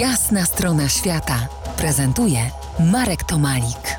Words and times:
Jasna 0.00 0.44
strona 0.44 0.88
świata 0.88 1.48
prezentuje 1.78 2.38
Marek 2.92 3.24
Tomalik. 3.24 3.98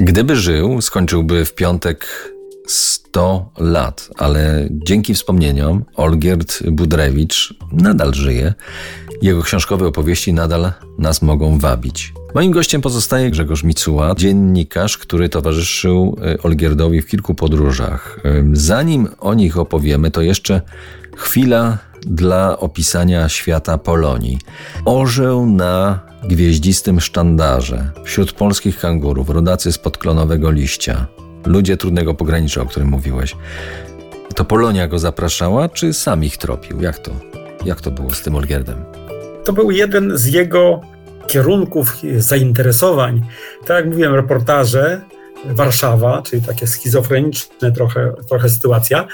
Gdyby 0.00 0.36
żył, 0.36 0.80
skończyłby 0.80 1.44
w 1.44 1.54
piątek 1.54 2.06
100 2.66 3.50
lat, 3.58 4.08
ale 4.16 4.68
dzięki 4.70 5.14
wspomnieniom 5.14 5.84
Olgierd 5.96 6.62
Budrewicz 6.70 7.54
nadal 7.72 8.14
żyje. 8.14 8.54
Jego 9.22 9.42
książkowe 9.42 9.86
opowieści 9.86 10.32
nadal 10.32 10.72
nas 10.98 11.22
mogą 11.22 11.58
wabić. 11.58 12.12
Moim 12.34 12.52
gościem 12.52 12.80
pozostaje 12.80 13.30
Grzegorz 13.30 13.64
Micuła, 13.64 14.14
dziennikarz, 14.14 14.98
który 14.98 15.28
towarzyszył 15.28 16.16
e, 16.22 16.42
Olgierdowi 16.42 17.02
w 17.02 17.06
kilku 17.06 17.34
podróżach. 17.34 18.20
E, 18.24 18.44
zanim 18.52 19.08
o 19.18 19.34
nich 19.34 19.58
opowiemy, 19.58 20.10
to 20.10 20.20
jeszcze 20.20 20.60
chwila 21.16 21.78
dla 22.06 22.58
opisania 22.58 23.28
świata 23.28 23.78
Polonii. 23.78 24.38
Orzeł 24.84 25.46
na 25.46 26.00
gwieździstym 26.24 27.00
sztandarze, 27.00 27.90
wśród 28.04 28.32
polskich 28.32 28.78
kangurów, 28.78 29.30
rodacy 29.30 29.72
z 29.72 29.78
podklonowego 29.78 30.50
liścia, 30.50 31.06
ludzie 31.46 31.76
trudnego 31.76 32.14
pogranicza, 32.14 32.62
o 32.62 32.66
którym 32.66 32.88
mówiłeś. 32.88 33.36
To 34.34 34.44
Polonia 34.44 34.88
go 34.88 34.98
zapraszała, 34.98 35.68
czy 35.68 35.92
sam 35.92 36.24
ich 36.24 36.36
tropił? 36.36 36.82
Jak 36.82 36.98
to, 36.98 37.10
jak 37.64 37.80
to 37.80 37.90
było 37.90 38.10
z 38.10 38.22
tym 38.22 38.34
Olgierdem? 38.34 38.84
To 39.44 39.52
był 39.52 39.70
jeden 39.70 40.18
z 40.18 40.26
jego 40.26 40.80
kierunków 41.26 41.96
zainteresowań. 42.16 43.20
Tak 43.66 43.76
jak 43.76 43.86
mówiłem, 43.86 44.14
reportaże, 44.14 45.00
Warszawa, 45.44 46.22
czyli 46.22 46.42
takie 46.42 46.66
schizofreniczne 46.66 47.72
trochę, 47.72 48.12
trochę 48.28 48.48
sytuacja, 48.48 49.08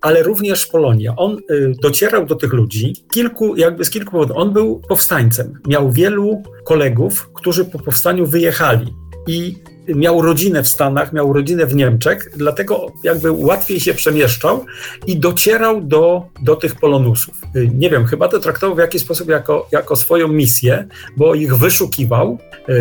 ale 0.00 0.22
również 0.22 0.66
Polonia. 0.66 1.16
On 1.16 1.38
y, 1.50 1.72
docierał 1.82 2.26
do 2.26 2.34
tych 2.34 2.52
ludzi 2.52 2.92
kilku, 3.12 3.56
jakby 3.56 3.84
z 3.84 3.90
kilku 3.90 4.12
powodów. 4.12 4.36
On 4.36 4.52
był 4.52 4.80
powstańcem. 4.88 5.60
Miał 5.66 5.92
wielu 5.92 6.42
kolegów, 6.64 7.30
którzy 7.34 7.64
po 7.64 7.78
powstaniu 7.78 8.26
wyjechali 8.26 8.94
i 9.26 9.54
miał 9.88 10.22
rodzinę 10.22 10.62
w 10.62 10.68
Stanach, 10.68 11.12
miał 11.12 11.32
rodzinę 11.32 11.66
w 11.66 11.74
Niemczech, 11.74 12.30
dlatego 12.36 12.86
jakby 13.04 13.32
łatwiej 13.32 13.80
się 13.80 13.94
przemieszczał 13.94 14.64
i 15.06 15.18
docierał 15.18 15.80
do, 15.80 16.22
do 16.42 16.56
tych 16.56 16.74
polonusów. 16.74 17.34
Nie 17.74 17.90
wiem, 17.90 18.06
chyba 18.06 18.28
to 18.28 18.38
traktował 18.38 18.76
w 18.76 18.78
jakiś 18.78 19.02
sposób 19.02 19.28
jako, 19.28 19.68
jako 19.72 19.96
swoją 19.96 20.28
misję, 20.28 20.88
bo 21.16 21.34
ich 21.34 21.56
wyszukiwał. 21.56 22.38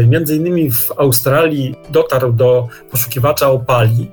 Między 0.08 0.36
innymi 0.36 0.72
w 0.72 0.92
Australii 0.98 1.76
dotarł 1.90 2.34
do 2.34 2.68
poszukiwacza 2.92 3.52
opali, 3.52 4.12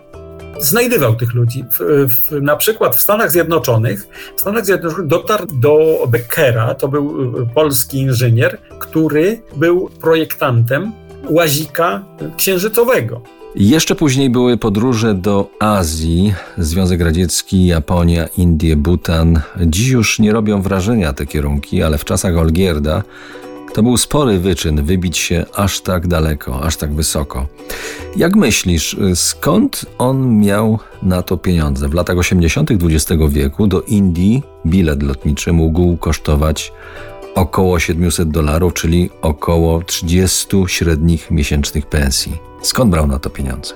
znajdywał 0.60 1.16
tych 1.16 1.34
ludzi. 1.34 1.64
W, 1.78 2.06
w, 2.08 2.42
na 2.42 2.56
przykład 2.56 2.96
w 2.96 3.00
Stanach 3.00 3.30
Zjednoczonych, 3.30 4.06
w 4.36 4.40
Stanach 4.40 4.64
Zjednoczonych 4.64 5.06
dotarł 5.06 5.46
do 5.52 6.04
Beckera, 6.08 6.74
to 6.74 6.88
był 6.88 7.32
polski 7.54 7.98
inżynier, 7.98 8.58
który 8.78 9.42
był 9.56 9.90
projektantem 10.00 10.92
łazika 11.28 12.02
księżycowego. 12.36 13.20
Jeszcze 13.56 13.94
później 13.94 14.30
były 14.30 14.56
podróże 14.56 15.14
do 15.14 15.50
Azji, 15.60 16.34
Związek 16.58 17.00
Radziecki, 17.00 17.66
Japonia, 17.66 18.26
Indie, 18.36 18.76
Butan. 18.76 19.40
Dziś 19.66 19.88
już 19.88 20.18
nie 20.18 20.32
robią 20.32 20.62
wrażenia 20.62 21.12
te 21.12 21.26
kierunki, 21.26 21.82
ale 21.82 21.98
w 21.98 22.04
czasach 22.04 22.36
Olgierda 22.36 23.02
to 23.74 23.82
był 23.82 23.96
spory 23.96 24.38
wyczyn 24.38 24.84
wybić 24.84 25.18
się 25.18 25.44
aż 25.54 25.80
tak 25.80 26.06
daleko, 26.06 26.62
aż 26.62 26.76
tak 26.76 26.94
wysoko. 26.94 27.46
Jak 28.16 28.36
myślisz, 28.36 28.96
skąd 29.14 29.86
on 29.98 30.38
miał 30.38 30.78
na 31.02 31.22
to 31.22 31.36
pieniądze? 31.36 31.88
W 31.88 31.94
latach 31.94 32.18
80. 32.18 32.70
XX 32.70 33.22
wieku 33.28 33.66
do 33.66 33.82
Indii 33.82 34.42
bilet 34.66 35.02
lotniczy 35.02 35.52
mógł 35.52 35.96
kosztować 35.96 36.72
około 37.40 37.78
700 37.78 38.30
dolarów, 38.30 38.74
czyli 38.74 39.10
około 39.22 39.82
30 39.82 40.48
średnich 40.66 41.30
miesięcznych 41.30 41.86
pensji. 41.86 42.32
Skąd 42.62 42.90
brał 42.90 43.06
na 43.06 43.18
to 43.18 43.30
pieniądze? 43.30 43.74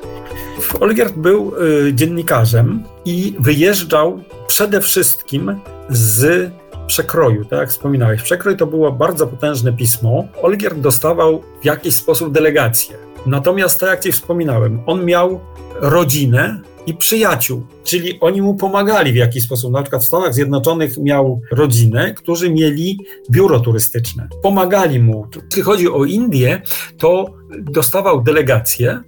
Olgierd 0.81 1.15
był 1.15 1.53
y, 1.89 1.95
dziennikarzem 1.95 2.85
i 3.05 3.35
wyjeżdżał 3.39 4.21
przede 4.47 4.81
wszystkim 4.81 5.61
z 5.89 6.51
przekroju, 6.87 7.45
tak 7.45 7.59
jak 7.59 7.69
wspominałeś. 7.69 8.23
Przekroj 8.23 8.57
to 8.57 8.67
było 8.67 8.93
bardzo 8.93 9.27
potężne 9.27 9.73
pismo. 9.73 10.25
Olgierd 10.43 10.79
dostawał 10.79 11.43
w 11.63 11.65
jakiś 11.65 11.95
sposób 11.95 12.33
delegację. 12.33 12.97
Natomiast, 13.27 13.81
tak 13.81 13.91
jak 13.91 14.01
Ci 14.01 14.13
wspominałem, 14.13 14.81
on 14.87 15.05
miał 15.05 15.41
rodzinę, 15.81 16.61
i 16.87 16.95
przyjaciół, 16.95 17.67
czyli 17.85 18.21
oni 18.21 18.43
mu 18.43 18.55
pomagali 18.55 19.13
w 19.13 19.17
jakiś 19.17 19.45
sposób. 19.45 19.73
Na 19.73 19.83
przykład 19.83 20.03
w 20.03 20.07
Stanach 20.07 20.35
Zjednoczonych 20.35 20.99
miał 20.99 21.41
rodzinę, 21.51 22.15
którzy 22.15 22.51
mieli 22.51 22.99
biuro 23.31 23.61
turystyczne. 23.61 24.29
Pomagali 24.43 25.01
mu. 25.01 25.27
Jeśli 25.45 25.63
chodzi 25.63 25.89
o 25.89 26.05
Indię, 26.05 26.63
to 26.99 27.35
dostawał 27.59 28.23
delegację, 28.23 29.01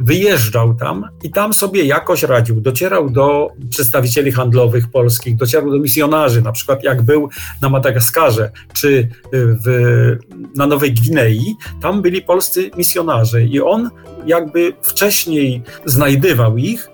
wyjeżdżał 0.00 0.74
tam 0.74 1.04
i 1.22 1.30
tam 1.30 1.52
sobie 1.52 1.84
jakoś 1.84 2.22
radził. 2.22 2.60
Docierał 2.60 3.10
do 3.10 3.48
przedstawicieli 3.70 4.32
handlowych 4.32 4.90
polskich, 4.90 5.36
docierał 5.36 5.70
do 5.70 5.78
misjonarzy, 5.78 6.42
na 6.42 6.52
przykład 6.52 6.84
jak 6.84 7.02
był 7.02 7.28
na 7.62 7.68
Madagaskarze 7.68 8.50
czy 8.72 9.08
w, 9.32 10.16
na 10.56 10.66
Nowej 10.66 10.92
Gwinei, 10.92 11.56
tam 11.82 12.02
byli 12.02 12.22
polscy 12.22 12.70
misjonarze 12.76 13.42
i 13.42 13.60
on 13.60 13.90
jakby 14.26 14.72
wcześniej 14.82 15.62
znajdywał 15.84 16.56
ich, 16.56 16.90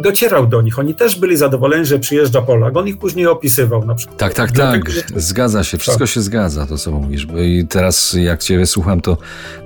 docierał 0.00 0.46
do 0.46 0.62
nich. 0.62 0.78
Oni 0.78 0.94
też 0.94 1.18
byli 1.18 1.36
zadowoleni, 1.36 1.84
że 1.84 1.98
przyjeżdża 1.98 2.42
Polak. 2.42 2.76
On 2.76 2.88
ich 2.88 2.98
później 2.98 3.26
opisywał 3.26 3.84
na 3.84 3.94
przykład. 3.94 4.18
Tak, 4.18 4.34
tak, 4.34 4.52
tak. 4.52 4.90
Zgadza 5.16 5.64
się. 5.64 5.78
Wszystko 5.78 6.04
tak. 6.04 6.08
się 6.08 6.22
zgadza, 6.22 6.66
to 6.66 6.78
co 6.78 6.90
mówisz. 6.90 7.26
I 7.38 7.66
teraz 7.68 8.16
jak 8.18 8.42
ciebie 8.42 8.66
słucham, 8.66 9.00
to 9.00 9.16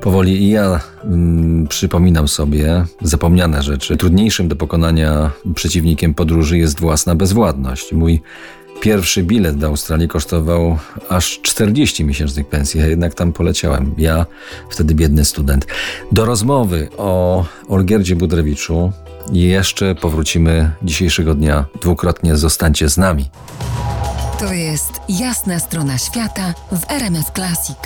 powoli 0.00 0.42
i 0.42 0.50
ja 0.50 0.80
mm, 1.04 1.66
przypominam 1.66 2.28
sobie 2.28 2.84
zapomniane 3.02 3.62
rzeczy. 3.62 3.96
Trudniejszym 3.96 4.48
do 4.48 4.56
pokonania 4.56 5.30
przeciwnikiem 5.54 6.14
podróży 6.14 6.58
jest 6.58 6.80
własna 6.80 7.14
bezwładność. 7.14 7.92
Mój 7.92 8.22
Pierwszy 8.80 9.22
bilet 9.22 9.56
do 9.56 9.66
Australii 9.66 10.08
kosztował 10.08 10.78
aż 11.08 11.40
40 11.42 12.04
miesięcznych 12.04 12.46
pensji, 12.48 12.80
a 12.80 12.86
jednak 12.86 13.14
tam 13.14 13.32
poleciałem. 13.32 13.94
Ja, 13.98 14.26
wtedy 14.70 14.94
biedny 14.94 15.24
student. 15.24 15.66
Do 16.12 16.24
rozmowy 16.24 16.88
o 16.96 17.44
Olgierdzie 17.68 18.16
Budrewiczu 18.16 18.92
jeszcze 19.32 19.94
powrócimy 19.94 20.70
dzisiejszego 20.82 21.34
dnia. 21.34 21.64
Dwukrotnie 21.80 22.36
zostańcie 22.36 22.88
z 22.88 22.96
nami. 22.96 23.30
To 24.38 24.52
jest 24.52 24.92
jasna 25.08 25.58
strona 25.58 25.98
świata 25.98 26.54
w 26.72 26.90
RMS 26.90 27.26
Classic. 27.34 27.76